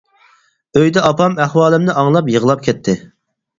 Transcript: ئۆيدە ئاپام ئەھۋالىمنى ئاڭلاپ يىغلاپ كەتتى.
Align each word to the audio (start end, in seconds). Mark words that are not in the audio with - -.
ئۆيدە 0.81 1.03
ئاپام 1.09 1.37
ئەھۋالىمنى 1.45 1.97
ئاڭلاپ 2.05 2.35
يىغلاپ 2.37 2.67
كەتتى. 2.71 2.99